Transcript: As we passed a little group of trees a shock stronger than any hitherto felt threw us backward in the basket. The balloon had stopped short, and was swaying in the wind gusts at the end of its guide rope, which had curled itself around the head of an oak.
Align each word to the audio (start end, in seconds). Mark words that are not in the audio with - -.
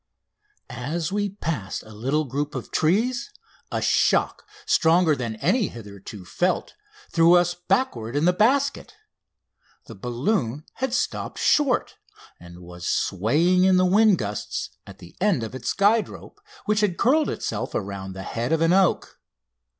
As 0.71 1.11
we 1.11 1.29
passed 1.29 1.83
a 1.83 1.93
little 1.93 2.23
group 2.25 2.55
of 2.55 2.71
trees 2.71 3.29
a 3.71 3.83
shock 3.83 4.47
stronger 4.65 5.15
than 5.15 5.35
any 5.35 5.67
hitherto 5.67 6.25
felt 6.25 6.73
threw 7.11 7.33
us 7.35 7.53
backward 7.53 8.15
in 8.15 8.25
the 8.25 8.33
basket. 8.33 8.95
The 9.85 9.93
balloon 9.93 10.65
had 10.77 10.95
stopped 10.95 11.37
short, 11.37 11.99
and 12.39 12.61
was 12.61 12.87
swaying 12.87 13.63
in 13.65 13.77
the 13.77 13.85
wind 13.85 14.17
gusts 14.17 14.71
at 14.87 14.97
the 14.97 15.15
end 15.21 15.43
of 15.43 15.53
its 15.53 15.71
guide 15.71 16.09
rope, 16.09 16.41
which 16.65 16.79
had 16.81 16.97
curled 16.97 17.29
itself 17.29 17.75
around 17.75 18.13
the 18.13 18.23
head 18.23 18.51
of 18.51 18.61
an 18.61 18.73
oak. 18.73 19.19